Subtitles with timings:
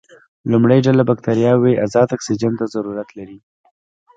[0.51, 3.37] لومړۍ ډله بکټریاوې ازاد اکسیجن ته ضرورت لري.